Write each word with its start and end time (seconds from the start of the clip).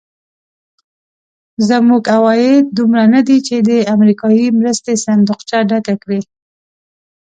زموږ 1.69 2.03
عواید 2.15 2.65
دومره 2.77 3.03
ندي 3.13 3.37
چې 3.47 3.55
د 3.69 3.71
امریکایي 3.95 4.47
مرستې 4.59 4.93
صندوقچه 5.05 5.57
ډکه 5.69 5.95
کړي. 6.03 6.21